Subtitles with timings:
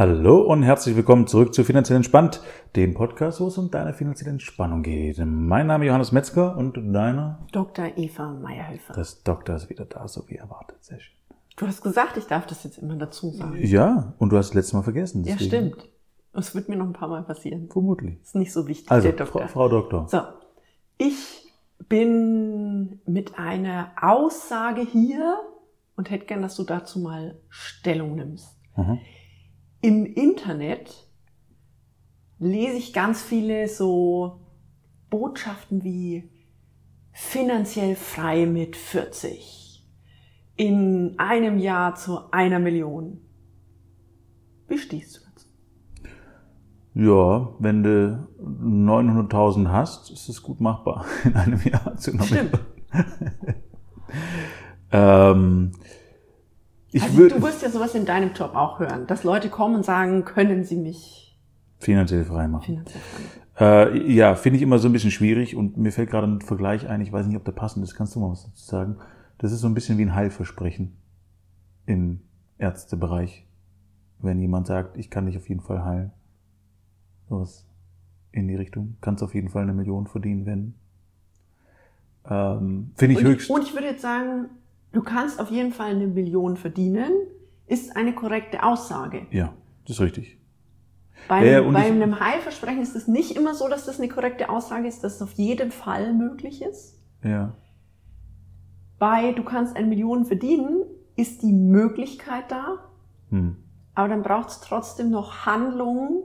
[0.00, 2.40] Hallo und herzlich willkommen zurück zu Finanziell Entspannt,
[2.74, 5.18] dem Podcast, wo es um deine finanzielle Entspannung geht.
[5.18, 7.46] Mein Name ist Johannes Metzger und deiner?
[7.52, 7.98] Dr.
[7.98, 8.94] Eva Meyerhöfer.
[8.94, 10.82] Das Doktor ist wieder da, so wie erwartet.
[10.82, 11.14] Sehr schön.
[11.54, 13.58] Du hast gesagt, ich darf das jetzt immer dazu sagen.
[13.62, 15.22] Ja, und du hast das letzte Mal vergessen.
[15.24, 15.86] Ja, stimmt.
[16.32, 17.68] Es wird mir noch ein paar Mal passieren.
[17.70, 18.22] Vermutlich.
[18.22, 19.42] Ist nicht so wichtig, Also, der Doktor.
[19.42, 20.08] Frau, Frau Doktor.
[20.08, 20.22] So,
[20.96, 21.46] ich
[21.90, 25.40] bin mit einer Aussage hier
[25.94, 28.48] und hätte gern, dass du dazu mal Stellung nimmst.
[28.78, 28.98] Mhm.
[29.82, 31.08] Im Internet
[32.38, 34.40] lese ich ganz viele so
[35.08, 36.30] Botschaften wie
[37.12, 39.86] finanziell frei mit 40,
[40.56, 43.20] in einem Jahr zu einer Million.
[44.68, 45.48] Wie stehst du dazu?
[46.94, 52.60] Ja, wenn du 900.000 hast, ist es gut machbar in einem Jahr zu einer Stimmt.
[54.92, 55.72] ähm,
[56.92, 59.76] ich Also würde du wirst ja sowas in deinem Job auch hören, dass Leute kommen
[59.76, 61.38] und sagen, können sie mich
[61.78, 62.64] finanziell frei machen.
[62.64, 63.02] finanziell?
[63.58, 66.88] Äh, ja, finde ich immer so ein bisschen schwierig und mir fällt gerade ein Vergleich
[66.88, 68.96] ein, ich weiß nicht, ob der passend ist, kannst du mal was dazu sagen?
[69.38, 70.96] Das ist so ein bisschen wie ein Heilversprechen
[71.86, 72.20] im
[72.58, 73.46] Ärztebereich.
[74.18, 76.12] Wenn jemand sagt, ich kann dich auf jeden Fall heilen.
[77.28, 77.66] Sowas
[78.32, 78.96] in die Richtung.
[79.00, 80.74] Kannst auf jeden Fall eine Million verdienen, wenn.
[82.28, 83.50] Ähm, finde ich und, höchst.
[83.50, 84.50] und ich würde jetzt sagen,
[84.92, 87.12] du kannst auf jeden Fall eine Million verdienen,
[87.66, 89.26] ist eine korrekte Aussage.
[89.30, 89.52] ja,
[89.86, 90.38] das ist richtig.
[91.28, 94.88] Bei, Ja, bei einem Heilversprechen ist es nicht immer so, dass das eine korrekte Aussage
[94.88, 96.98] ist, dass es auf jeden Fall möglich ist.
[97.22, 97.54] Ja.
[98.98, 100.82] Bei du kannst eine Million verdienen,
[101.16, 102.78] ist die Möglichkeit da,
[103.30, 103.56] Hm.
[103.94, 106.22] aber dann braucht es trotzdem noch Handlungen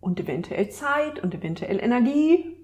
[0.00, 2.56] und eventuell Zeit und eventuell Energie,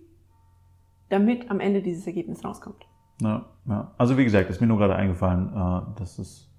[1.09, 2.87] damit am Ende dieses Ergebnis rauskommt.
[3.23, 3.93] Ja, ja.
[3.97, 6.51] Also wie gesagt, ist mir nur gerade eingefallen, äh, das ist,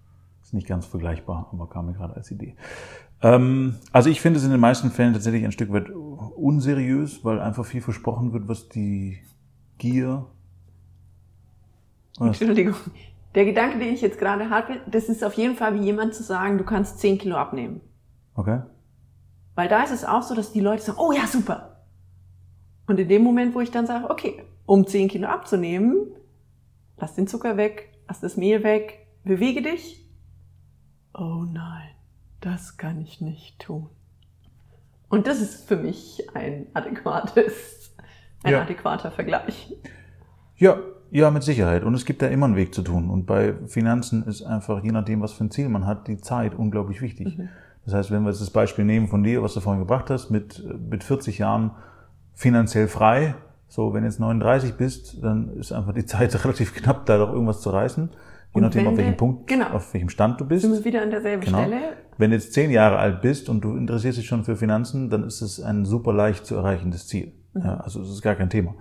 [0.42, 2.55] ist nicht ganz vergleichbar, aber kam mir gerade als Idee.
[3.22, 7.39] Ähm, also ich finde es in den meisten Fällen tatsächlich ein Stück weit unseriös, weil
[7.39, 9.20] einfach viel versprochen wird, was die
[9.77, 10.26] Gier.
[12.17, 12.39] Was?
[12.42, 12.76] Entschuldigung.
[13.36, 16.21] Der Gedanke, den ich jetzt gerade hatte, das ist auf jeden Fall wie jemand zu
[16.21, 17.82] sagen, du kannst 10 Kilo abnehmen.
[18.36, 18.61] Okay.
[19.55, 21.83] Weil da ist es auch so, dass die Leute sagen, oh ja, super.
[22.86, 26.08] Und in dem Moment, wo ich dann sage, okay, um 10 Kilo abzunehmen,
[27.03, 30.09] lass den Zucker weg, lass das Mehl weg, bewege dich.
[31.14, 31.89] Oh nein,
[32.39, 33.89] das kann ich nicht tun.
[35.09, 37.93] Und das ist für mich ein adäquates,
[38.43, 38.61] ein Ja.
[38.61, 39.75] adäquater Vergleich.
[40.55, 40.77] Ja,
[41.11, 41.83] ja, mit Sicherheit.
[41.83, 43.09] Und es gibt da immer einen Weg zu tun.
[43.09, 46.55] Und bei Finanzen ist einfach, je nachdem, was für ein Ziel man hat, die Zeit
[46.55, 47.37] unglaublich wichtig.
[47.83, 50.30] Das heißt, wenn wir jetzt das Beispiel nehmen von dir, was du vorhin gebracht hast,
[50.30, 51.71] mit, mit 40 Jahren
[52.33, 53.36] finanziell frei,
[53.73, 57.34] so, wenn du jetzt 39 bist, dann ist einfach die Zeit relativ knapp, da doch
[57.34, 58.08] irgendwas zu reißen.
[58.54, 59.72] Je nachdem, auf welchem Punkt, genau.
[59.72, 60.61] auf welchem Stand du bist.
[60.61, 61.64] Sind wir wieder an derselben Genau.
[61.64, 61.78] Stelle?
[62.20, 65.23] Wenn du jetzt zehn Jahre alt bist und du interessierst dich schon für Finanzen, dann
[65.23, 67.32] ist es ein super leicht zu erreichendes Ziel.
[67.56, 68.76] Ja, also es ist gar kein Thema.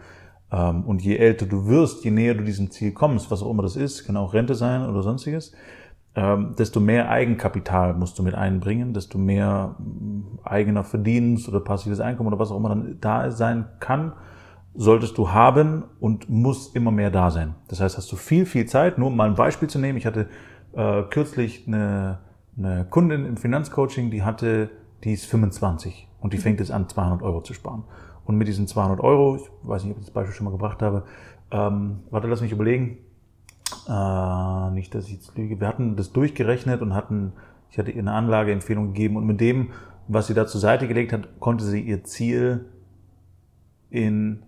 [0.52, 3.62] Ähm, Und je älter du wirst, je näher du diesem Ziel kommst, was auch immer
[3.62, 5.52] das ist, kann auch Rente sein oder sonstiges,
[6.16, 9.74] ähm, desto mehr Eigenkapital musst du mit einbringen, desto mehr
[10.44, 14.12] eigener Verdienst oder passives Einkommen oder was auch immer dann da sein kann,
[14.74, 17.54] solltest du haben und muss immer mehr da sein.
[17.68, 18.98] Das heißt, hast du viel, viel Zeit.
[18.98, 19.98] Nur um mal ein Beispiel zu nehmen.
[19.98, 20.28] Ich hatte
[20.72, 22.20] äh, kürzlich eine,
[22.56, 24.70] eine Kundin im Finanzcoaching, die hatte,
[25.04, 27.84] die ist 25 und die fängt jetzt an, 200 Euro zu sparen.
[28.24, 30.80] Und mit diesen 200 Euro, ich weiß nicht, ob ich das Beispiel schon mal gebracht
[30.80, 31.04] habe,
[31.50, 32.98] ähm, warte, lass mich überlegen.
[33.88, 35.60] Äh, nicht, dass ich jetzt lüge.
[35.60, 37.32] Wir hatten das durchgerechnet und hatten,
[37.70, 39.70] ich hatte ihr eine Anlageempfehlung gegeben und mit dem,
[40.08, 42.66] was sie da zur Seite gelegt hat, konnte sie ihr Ziel
[43.90, 44.42] in,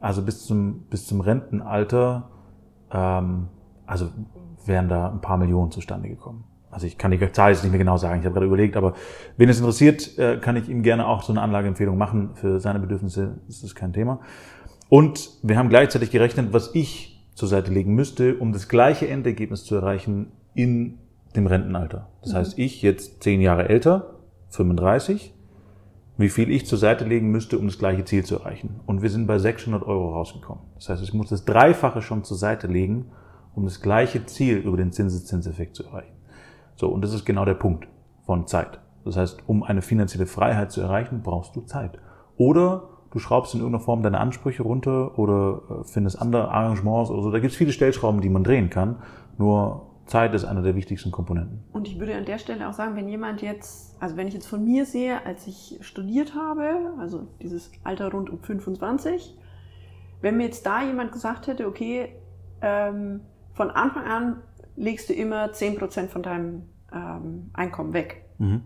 [0.00, 2.30] also bis zum, bis zum Rentenalter,
[2.90, 3.48] ähm,
[3.86, 4.08] also
[4.64, 6.44] wären da ein paar Millionen zustande gekommen.
[6.70, 8.94] Also ich kann die Zahl jetzt nicht mehr genau sagen, ich habe gerade überlegt, aber
[9.36, 12.30] wen es interessiert, äh, kann ich ihm gerne auch so eine Anlageempfehlung machen.
[12.34, 14.20] Für seine Bedürfnisse ist das kein Thema.
[14.88, 19.64] Und wir haben gleichzeitig gerechnet, was ich zur Seite legen müsste, um das gleiche Endergebnis
[19.64, 20.98] zu erreichen in
[21.34, 22.08] dem Rentenalter.
[22.22, 24.16] Das heißt, ich jetzt zehn Jahre älter,
[24.50, 25.34] 35,
[26.18, 28.80] wie viel ich zur Seite legen müsste, um das gleiche Ziel zu erreichen.
[28.86, 30.64] Und wir sind bei 600 Euro rausgekommen.
[30.74, 33.10] Das heißt, ich muss das Dreifache schon zur Seite legen,
[33.54, 36.14] um das gleiche Ziel über den Zinseszinseffekt zu erreichen.
[36.76, 37.88] So, und das ist genau der Punkt
[38.24, 38.80] von Zeit.
[39.04, 41.98] Das heißt, um eine finanzielle Freiheit zu erreichen, brauchst du Zeit.
[42.36, 47.22] Oder du schraubst in irgendeiner Form deine Ansprüche runter oder äh, findest andere Arrangements oder
[47.22, 47.30] so.
[47.30, 48.96] Da gibt es viele Stellschrauben, die man drehen kann.
[49.38, 51.64] Nur Zeit ist einer der wichtigsten Komponenten.
[51.72, 54.46] Und ich würde an der Stelle auch sagen, wenn jemand jetzt, also wenn ich jetzt
[54.46, 59.36] von mir sehe, als ich studiert habe, also dieses Alter rund um 25,
[60.20, 62.08] wenn mir jetzt da jemand gesagt hätte, okay,
[62.62, 63.20] ähm,
[63.52, 64.42] von Anfang an
[64.76, 66.62] legst du immer 10% von deinem
[66.92, 68.62] ähm, Einkommen weg, Mhm.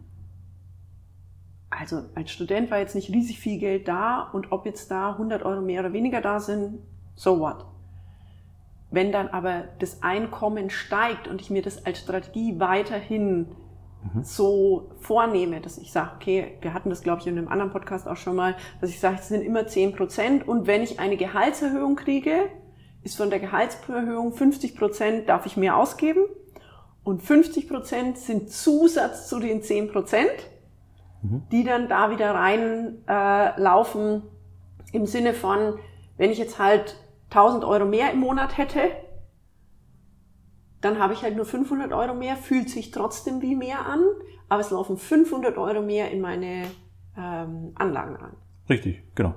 [1.71, 5.45] also als Student war jetzt nicht riesig viel Geld da und ob jetzt da 100
[5.45, 6.81] Euro mehr oder weniger da sind,
[7.15, 7.65] so what.
[8.91, 13.47] Wenn dann aber das Einkommen steigt und ich mir das als Strategie weiterhin
[14.03, 14.25] mhm.
[14.25, 18.09] so vornehme, dass ich sage, okay, wir hatten das, glaube ich, in einem anderen Podcast
[18.09, 21.17] auch schon mal, dass ich sage, es sind immer 10 Prozent und wenn ich eine
[21.17, 22.47] Gehaltserhöhung kriege,
[23.03, 26.21] ist von der Gehaltserhöhung 50 Prozent darf ich mehr ausgeben
[27.05, 30.31] und 50 Prozent sind Zusatz zu den 10 Prozent,
[31.23, 31.43] mhm.
[31.51, 34.23] die dann da wieder reinlaufen äh, laufen
[34.93, 35.79] im Sinne von,
[36.17, 36.97] wenn ich jetzt halt
[37.31, 38.81] 1000 Euro mehr im Monat hätte,
[40.81, 44.01] dann habe ich halt nur 500 Euro mehr, fühlt sich trotzdem wie mehr an,
[44.49, 46.65] aber es laufen 500 Euro mehr in meine
[47.17, 48.33] ähm, Anlagen an.
[48.69, 49.35] Richtig, genau.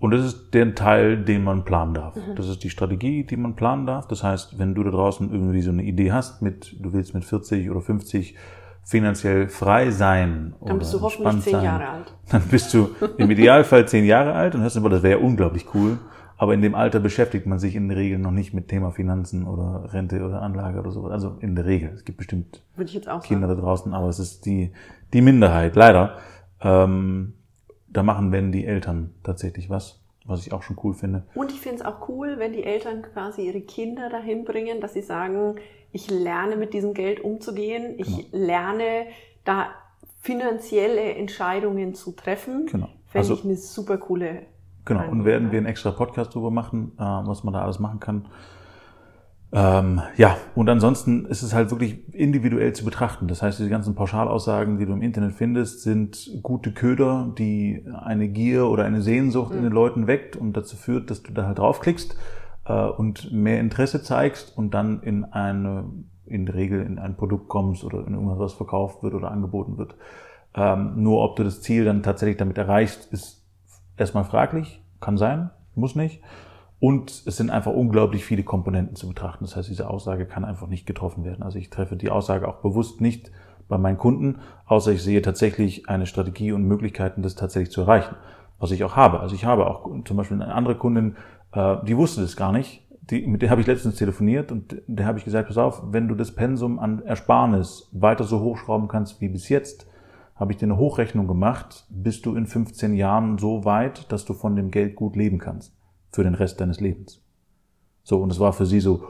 [0.00, 2.16] Und das ist der Teil, den man planen darf.
[2.16, 2.34] Mhm.
[2.34, 4.06] Das ist die Strategie, die man planen darf.
[4.06, 7.24] Das heißt, wenn du da draußen irgendwie so eine Idee hast, mit, du willst mit
[7.24, 8.36] 40 oder 50
[8.82, 10.54] finanziell frei sein.
[10.60, 12.14] Dann bist du hoffentlich zehn Jahre alt.
[12.30, 15.66] Dann bist du im Idealfall zehn Jahre alt und hast aber, das wäre ja unglaublich
[15.74, 15.98] cool.
[16.36, 19.46] Aber in dem Alter beschäftigt man sich in der Regel noch nicht mit Thema Finanzen
[19.46, 21.12] oder Rente oder Anlage oder sowas.
[21.12, 21.90] Also in der Regel.
[21.94, 22.62] Es gibt bestimmt
[23.22, 24.72] Kinder da draußen, aber es ist die,
[25.12, 26.18] die Minderheit, leider.
[26.60, 27.34] Ähm,
[27.88, 31.24] da machen, wenn die Eltern tatsächlich was, was ich auch schon cool finde.
[31.34, 34.94] Und ich finde es auch cool, wenn die Eltern quasi ihre Kinder dahin bringen, dass
[34.94, 35.56] sie sagen,
[35.92, 38.44] ich lerne mit diesem Geld umzugehen, ich genau.
[38.44, 39.06] lerne
[39.44, 39.68] da
[40.20, 42.66] finanzielle Entscheidungen zu treffen.
[42.66, 42.88] Genau.
[43.06, 44.46] Fände also, ich eine super coole
[44.84, 48.00] Genau, und werden wir einen extra Podcast drüber machen, äh, was man da alles machen
[48.00, 48.26] kann.
[49.56, 53.28] Ähm, ja, und ansonsten ist es halt wirklich individuell zu betrachten.
[53.28, 58.28] Das heißt, diese ganzen Pauschalaussagen, die du im Internet findest, sind gute Köder, die eine
[58.28, 59.58] Gier oder eine Sehnsucht mhm.
[59.58, 62.16] in den Leuten weckt und dazu führt, dass du da halt draufklickst
[62.64, 65.84] äh, und mehr Interesse zeigst und dann in eine,
[66.26, 69.78] in der Regel in ein Produkt kommst oder in irgendwas, was verkauft wird oder angeboten
[69.78, 69.94] wird.
[70.56, 73.43] Ähm, nur ob du das Ziel dann tatsächlich damit erreichst, ist
[73.96, 76.22] erstmal fraglich, kann sein, muss nicht.
[76.80, 79.44] Und es sind einfach unglaublich viele Komponenten zu betrachten.
[79.44, 81.42] Das heißt, diese Aussage kann einfach nicht getroffen werden.
[81.42, 83.30] Also ich treffe die Aussage auch bewusst nicht
[83.68, 88.14] bei meinen Kunden, außer ich sehe tatsächlich eine Strategie und Möglichkeiten, das tatsächlich zu erreichen.
[88.58, 89.20] Was ich auch habe.
[89.20, 91.16] Also ich habe auch zum Beispiel eine andere Kundin,
[91.52, 92.82] äh, die wusste das gar nicht.
[93.10, 96.08] Die, mit der habe ich letztens telefoniert und der habe ich gesagt, pass auf, wenn
[96.08, 99.86] du das Pensum an Ersparnis weiter so hochschrauben kannst wie bis jetzt,
[100.34, 104.34] habe ich dir eine Hochrechnung gemacht, bist du in 15 Jahren so weit, dass du
[104.34, 105.76] von dem Geld gut leben kannst.
[106.10, 107.22] Für den Rest deines Lebens.
[108.02, 109.02] So, und es war für sie so,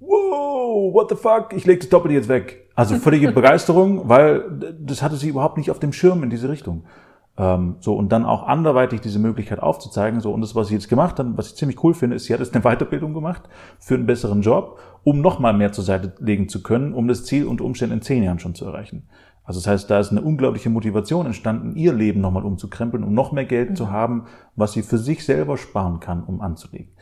[0.00, 2.68] wow, what the fuck, ich leg das Doppelte jetzt weg.
[2.74, 6.84] Also völlige Begeisterung, weil das hatte sie überhaupt nicht auf dem Schirm in diese Richtung.
[7.38, 10.20] Ähm, so, und dann auch anderweitig diese Möglichkeit aufzuzeigen.
[10.20, 12.34] So, und das, was sie jetzt gemacht hat, was ich ziemlich cool finde, ist, sie
[12.34, 13.42] hat jetzt eine Weiterbildung gemacht
[13.78, 17.46] für einen besseren Job, um nochmal mehr zur Seite legen zu können, um das Ziel
[17.46, 19.08] unter Umständen in zehn Jahren schon zu erreichen.
[19.44, 23.32] Also das heißt, da ist eine unglaubliche Motivation entstanden, ihr Leben nochmal umzukrempeln, um noch
[23.32, 23.76] mehr Geld mhm.
[23.76, 24.24] zu haben,
[24.54, 26.92] was sie für sich selber sparen kann, um anzulegen.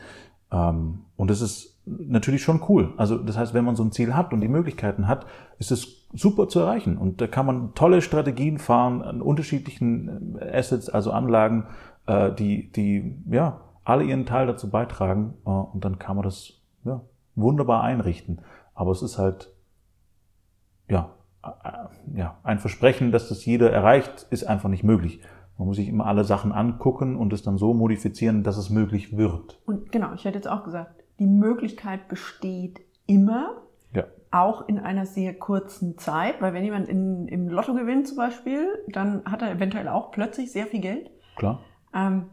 [0.51, 2.93] Ähm, und das ist natürlich schon cool.
[2.97, 5.25] Also das heißt, wenn man so ein Ziel hat und die Möglichkeiten hat,
[5.59, 6.97] ist es super zu erreichen.
[6.97, 11.65] Und da kann man tolle Strategien fahren an unterschiedlichen äh, Assets, also Anlagen,
[12.07, 15.35] äh, die, die ja alle ihren Teil dazu beitragen.
[15.45, 16.53] Äh, und dann kann man das
[16.83, 17.01] ja,
[17.35, 18.41] wunderbar einrichten.
[18.73, 19.51] Aber es ist halt
[20.89, 21.09] ja
[22.15, 25.21] ja, ein Versprechen, dass das jeder erreicht, ist einfach nicht möglich.
[25.57, 29.17] Man muss sich immer alle Sachen angucken und es dann so modifizieren, dass es möglich
[29.17, 29.59] wird.
[29.65, 33.61] Und genau, ich hätte jetzt auch gesagt, die Möglichkeit besteht immer,
[33.93, 34.05] ja.
[34.31, 38.67] auch in einer sehr kurzen Zeit, weil wenn jemand in, im Lotto gewinnt zum Beispiel,
[38.87, 41.11] dann hat er eventuell auch plötzlich sehr viel Geld.
[41.35, 41.59] Klar.
[41.93, 42.25] Ähm,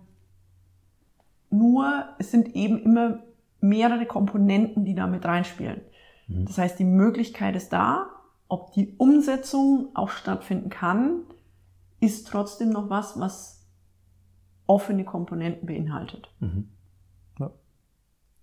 [1.51, 3.19] nur es sind eben immer
[3.61, 5.81] mehrere Komponenten, die da mit reinspielen.
[6.29, 6.47] Mhm.
[6.47, 8.07] Das heißt, die Möglichkeit ist da,
[8.49, 11.23] ob die Umsetzung auch stattfinden kann,
[12.01, 13.67] ist trotzdem noch was, was
[14.67, 16.31] offene Komponenten beinhaltet.
[16.41, 16.69] Mhm.
[17.39, 17.51] Ja,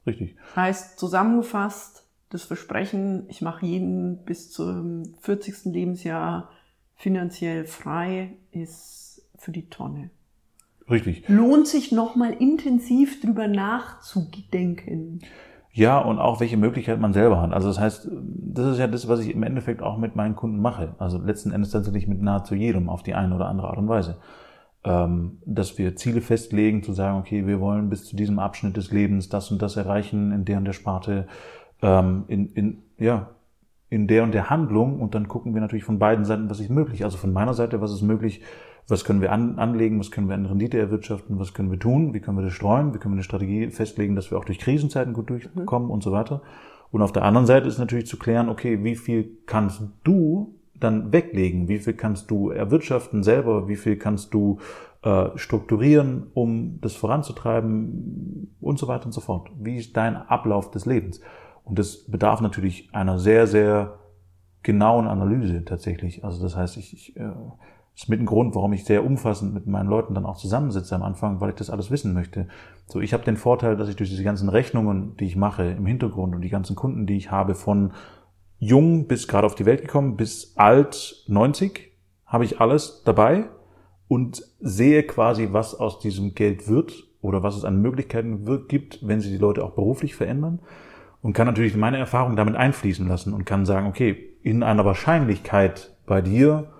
[0.06, 0.36] richtig.
[0.56, 5.66] Heißt zusammengefasst, das Versprechen, ich mache jeden bis zum 40.
[5.66, 6.50] Lebensjahr
[6.96, 10.10] finanziell frei, ist für die Tonne.
[10.90, 11.28] Richtig.
[11.28, 15.22] Lohnt sich nochmal intensiv drüber nachzudenken.
[15.78, 17.52] Ja, und auch welche Möglichkeit man selber hat.
[17.52, 20.62] Also das heißt, das ist ja das, was ich im Endeffekt auch mit meinen Kunden
[20.62, 20.96] mache.
[21.00, 24.18] Also letzten Endes tatsächlich mit nahezu jedem auf die eine oder andere Art und Weise.
[24.86, 28.94] Ähm, dass wir Ziele festlegen, zu sagen, okay, wir wollen bis zu diesem Abschnitt des
[28.94, 31.28] Lebens das und das erreichen, in der und der Sparte,
[31.82, 33.32] ähm, in, in, ja,
[33.90, 35.02] in der und der Handlung.
[35.02, 37.04] Und dann gucken wir natürlich von beiden Seiten, was ist möglich.
[37.04, 38.42] Also von meiner Seite, was ist möglich,
[38.88, 42.14] was können wir an, anlegen, was können wir an Rendite erwirtschaften, was können wir tun,
[42.14, 44.60] wie können wir das streuen, wie können wir eine Strategie festlegen, dass wir auch durch
[44.60, 45.94] Krisenzeiten gut durchkommen mhm.
[45.94, 46.42] und so weiter.
[46.92, 51.12] Und auf der anderen Seite ist natürlich zu klären, okay, wie viel kannst du dann
[51.12, 51.68] weglegen?
[51.68, 53.68] Wie viel kannst du erwirtschaften selber?
[53.68, 54.60] Wie viel kannst du
[55.02, 59.50] äh, strukturieren, um das voranzutreiben und so weiter und so fort?
[59.58, 61.22] Wie ist dein Ablauf des Lebens?
[61.64, 64.00] Und das bedarf natürlich einer sehr, sehr
[64.64, 66.24] genauen Analyse tatsächlich.
[66.24, 67.32] Also das heißt, ich, ich äh,
[67.96, 71.04] ist mit ein Grund, warum ich sehr umfassend mit meinen Leuten dann auch zusammensitze am
[71.04, 72.48] Anfang, weil ich das alles wissen möchte.
[72.88, 75.86] So, ich habe den Vorteil, dass ich durch diese ganzen Rechnungen, die ich mache im
[75.86, 77.94] Hintergrund und die ganzen Kunden, die ich habe, von
[78.60, 81.92] jung bis gerade auf die Welt gekommen, bis alt 90,
[82.26, 83.46] habe ich alles dabei
[84.08, 89.22] und sehe quasi, was aus diesem Geld wird oder was es an Möglichkeiten gibt, wenn
[89.22, 90.60] sie die Leute auch beruflich verändern
[91.22, 95.96] und kann natürlich meine Erfahrung damit einfließen lassen und kann sagen, okay, in einer Wahrscheinlichkeit
[96.06, 96.72] bei dir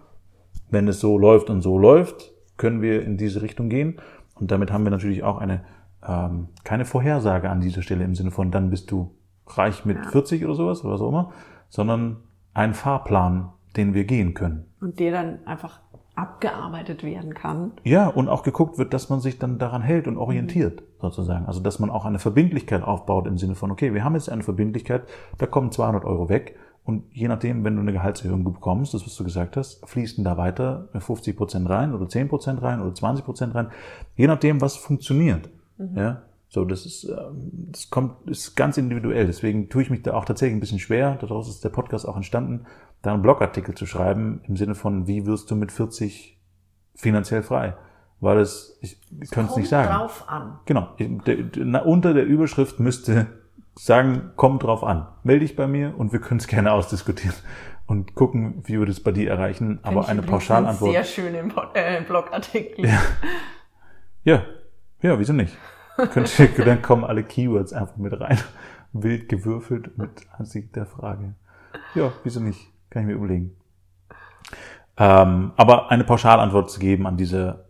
[0.70, 3.98] wenn es so läuft und so läuft, können wir in diese Richtung gehen.
[4.36, 5.62] Und damit haben wir natürlich auch eine
[6.08, 9.12] ähm, keine Vorhersage an dieser Stelle im Sinne von, dann bist du
[9.48, 10.12] reich mit ja.
[10.12, 11.32] 40 oder sowas oder was auch immer,
[11.70, 12.18] sondern
[12.54, 14.66] ein Fahrplan, den wir gehen können.
[14.82, 15.80] Und der dann einfach
[16.16, 17.74] abgearbeitet werden kann.
[17.84, 20.86] Ja, und auch geguckt wird, dass man sich dann daran hält und orientiert, mhm.
[21.02, 21.46] sozusagen.
[21.46, 24.44] Also, dass man auch eine Verbindlichkeit aufbaut im Sinne von, okay, wir haben jetzt eine
[24.44, 25.04] Verbindlichkeit,
[25.38, 26.56] da kommen 200 Euro weg
[26.86, 30.38] und je nachdem, wenn du eine Gehaltserhöhung bekommst, das was du gesagt hast, fließen da
[30.38, 33.70] weiter 50 Prozent rein oder 10 Prozent rein oder 20 Prozent rein.
[34.16, 35.50] Je nachdem, was funktioniert.
[35.78, 35.98] Mhm.
[35.98, 39.26] Ja, so, das ist, ähm, das kommt, ist ganz individuell.
[39.26, 41.18] Deswegen tue ich mich da auch tatsächlich ein bisschen schwer.
[41.20, 42.68] Daraus ist der Podcast auch entstanden,
[43.02, 46.40] da einen Blogartikel zu schreiben im Sinne von, wie wirst du mit 40
[46.94, 47.76] finanziell frei?
[48.20, 49.92] Weil es, ich, ich könnte es nicht sagen.
[49.92, 50.60] drauf an.
[50.66, 50.96] Genau.
[51.84, 53.28] Unter der Überschrift müsste
[53.76, 55.08] sagen, komm drauf an.
[55.24, 57.36] Melde dich bei mir und wir können es gerne ausdiskutieren
[57.88, 59.80] und gucken, wie wir das bei dir erreichen.
[59.80, 60.92] Find Aber eine Pauschalantwort.
[60.92, 62.86] Sehr schön im äh, Blogartikel.
[62.86, 63.02] Ja.
[64.24, 64.44] ja,
[65.02, 65.56] ja, wieso nicht?
[66.66, 68.40] dann kommen alle Keywords einfach mit rein.
[68.92, 71.36] Wild gewürfelt mit Ansicht der Frage.
[71.94, 72.72] Ja, wieso nicht?
[72.90, 73.56] Kann ich mir überlegen.
[74.98, 77.66] Ähm, aber eine Pauschalantwort zu geben an diese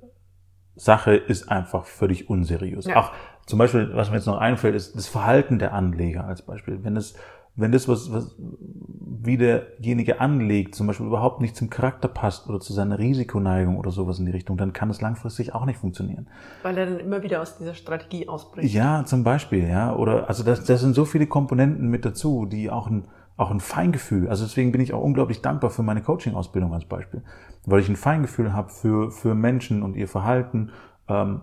[0.75, 2.85] Sache ist einfach völlig unseriös.
[2.85, 2.97] Ja.
[2.97, 3.12] Auch
[3.45, 6.83] zum Beispiel, was mir jetzt noch einfällt, ist das Verhalten der Anleger als Beispiel.
[6.83, 7.15] Wenn es,
[7.55, 12.59] wenn das, was, was wie derjenige anlegt, zum Beispiel überhaupt nicht zum Charakter passt oder
[12.59, 16.27] zu seiner Risikoneigung oder sowas in die Richtung, dann kann es langfristig auch nicht funktionieren.
[16.63, 18.73] Weil er dann immer wieder aus dieser Strategie ausbricht.
[18.73, 19.95] Ja, zum Beispiel, ja.
[19.95, 23.05] Oder also das, das sind so viele Komponenten mit dazu, die auch ein,
[23.37, 24.27] auch ein Feingefühl.
[24.29, 27.23] Also deswegen bin ich auch unglaublich dankbar für meine Coaching-Ausbildung als Beispiel,
[27.65, 30.71] weil ich ein Feingefühl habe für für Menschen und ihr Verhalten.
[31.07, 31.41] Ähm,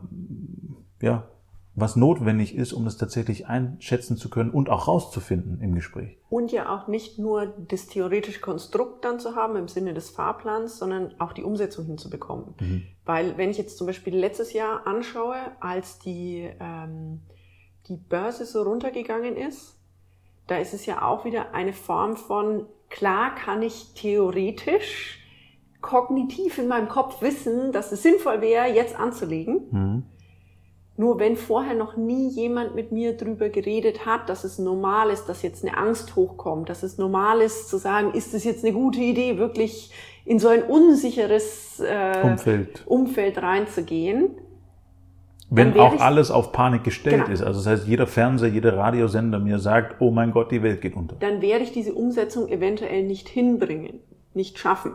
[1.00, 1.24] ja,
[1.74, 6.18] was notwendig ist, um das tatsächlich einschätzen zu können und auch rauszufinden im Gespräch.
[6.28, 10.78] Und ja auch nicht nur das theoretische Konstrukt dann zu haben im Sinne des Fahrplans,
[10.78, 12.54] sondern auch die Umsetzung hinzubekommen.
[12.60, 12.82] Mhm.
[13.06, 17.20] Weil wenn ich jetzt zum Beispiel letztes Jahr anschaue, als die, ähm,
[17.88, 19.78] die Börse so runtergegangen ist,
[20.46, 25.20] da ist es ja auch wieder eine Form von, klar kann ich theoretisch
[25.80, 29.60] kognitiv in meinem Kopf wissen, dass es sinnvoll wäre, jetzt anzulegen.
[29.70, 30.02] Mhm.
[30.96, 35.26] Nur wenn vorher noch nie jemand mit mir drüber geredet hat, dass es normal ist,
[35.26, 38.74] dass jetzt eine Angst hochkommt, dass es normal ist zu sagen, ist es jetzt eine
[38.74, 39.90] gute Idee, wirklich
[40.26, 42.82] in so ein unsicheres äh, Umfeld.
[42.86, 44.32] Umfeld reinzugehen.
[45.48, 47.32] Wenn auch alles auf Panik gestellt genau.
[47.32, 47.42] ist.
[47.42, 50.96] Also das heißt, jeder Fernseher, jeder Radiosender mir sagt, oh mein Gott, die Welt geht
[50.96, 51.16] unter.
[51.16, 54.00] Dann werde ich diese Umsetzung eventuell nicht hinbringen,
[54.32, 54.92] nicht schaffen.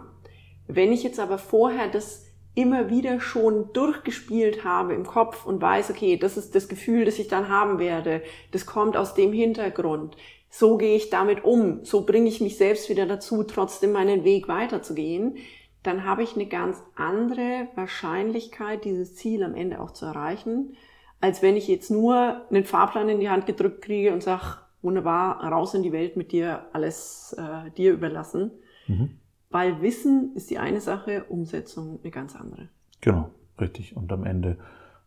[0.67, 2.26] Wenn ich jetzt aber vorher das
[2.57, 7.19] immer wieder schon durchgespielt habe im Kopf und weiß, okay, das ist das Gefühl, das
[7.19, 10.17] ich dann haben werde, das kommt aus dem Hintergrund,
[10.49, 14.47] so gehe ich damit um, so bringe ich mich selbst wieder dazu, trotzdem meinen Weg
[14.47, 15.37] weiterzugehen,
[15.83, 20.75] dann habe ich eine ganz andere Wahrscheinlichkeit, dieses Ziel am Ende auch zu erreichen,
[21.21, 25.43] als wenn ich jetzt nur einen Fahrplan in die Hand gedrückt kriege und sage, wunderbar,
[25.43, 28.51] raus in die Welt mit dir, alles äh, dir überlassen.
[28.87, 29.19] Mhm.
[29.49, 32.69] Weil Wissen ist die eine Sache, Umsetzung eine ganz andere.
[33.01, 33.95] Genau, richtig.
[33.95, 34.57] Und am Ende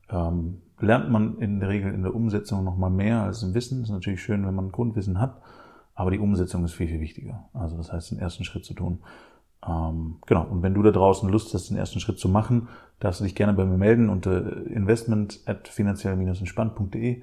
[0.09, 3.83] ähm, lernt man in der Regel in der Umsetzung noch mal mehr als im Wissen.
[3.83, 5.41] Ist natürlich schön, wenn man Grundwissen hat,
[5.95, 7.49] aber die Umsetzung ist viel, viel wichtiger.
[7.53, 9.01] Also das heißt, den ersten Schritt zu tun.
[9.67, 12.69] Ähm, genau, und wenn du da draußen Lust hast, den ersten Schritt zu machen,
[12.99, 17.23] darfst du dich gerne bei mir melden unter investment at finanziell-entspannt.de.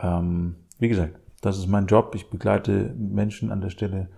[0.00, 2.14] Ähm, wie gesagt, das ist mein Job.
[2.14, 4.08] Ich begleite Menschen an der Stelle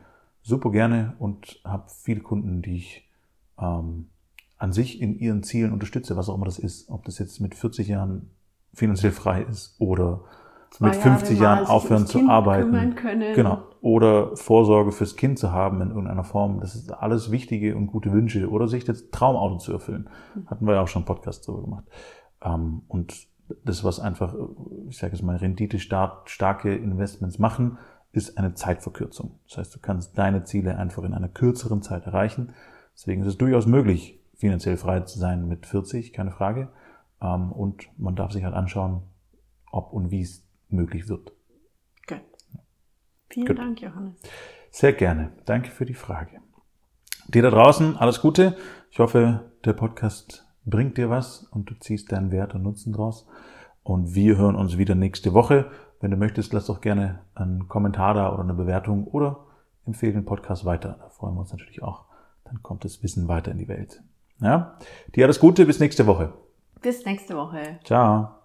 [0.47, 3.09] super gerne und habe viele Kunden, die ich
[3.59, 4.07] ähm,
[4.59, 6.89] an sich in ihren Zielen unterstütze, was auch immer das ist.
[6.89, 8.31] Ob das jetzt mit 40 Jahren
[8.73, 10.23] finanziell frei ist oder
[10.71, 12.73] Zwei mit 50 Jahre Jahren aufhören zu kind arbeiten.
[13.35, 13.63] Genau.
[13.81, 16.61] Oder Vorsorge fürs Kind zu haben in irgendeiner Form.
[16.61, 18.49] Das ist alles wichtige und gute Wünsche.
[18.49, 20.09] Oder sich das Traumauto zu erfüllen.
[20.47, 21.85] Hatten wir ja auch schon einen Podcast darüber gemacht.
[22.43, 23.27] Ähm, und
[23.65, 24.35] das, was einfach,
[24.89, 27.79] ich sage jetzt mal, rendite starke Investments machen,
[28.17, 29.39] ist eine Zeitverkürzung.
[29.47, 32.55] Das heißt, du kannst deine Ziele einfach in einer kürzeren Zeit erreichen.
[32.95, 36.71] Deswegen ist es durchaus möglich, finanziell frei zu sein mit 40, keine Frage.
[37.21, 39.03] Ähm, und man darf sich halt anschauen,
[39.71, 41.33] ob und wie es möglich wird.
[42.09, 42.23] Gut.
[43.29, 43.59] Vielen Gut.
[43.59, 44.15] Dank, Johannes.
[44.71, 45.33] Sehr gerne.
[45.45, 46.41] Danke für die Frage.
[47.29, 48.57] Dir da draußen alles Gute.
[48.91, 53.27] Ich hoffe, der Podcast bringt dir was und du ziehst deinen Wert und Nutzen draus.
[53.87, 55.67] Und wir hören uns wieder nächste Woche.
[56.01, 59.45] Wenn du möchtest, lass doch gerne einen Kommentar da oder eine Bewertung oder
[59.87, 60.97] empfehle den Podcast weiter.
[60.99, 62.05] Da freuen wir uns natürlich auch.
[62.43, 64.03] Dann kommt das Wissen weiter in die Welt.
[64.41, 64.77] Ja?
[65.15, 65.67] Dir alles Gute.
[65.67, 66.33] Bis nächste Woche.
[66.83, 67.79] Bis nächste Woche.
[67.85, 68.36] Ciao.